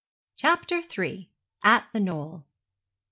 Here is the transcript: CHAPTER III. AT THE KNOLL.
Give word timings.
CHAPTER 0.35 0.77
III. 0.79 1.29
AT 1.63 1.85
THE 1.93 1.99
KNOLL. 1.99 2.43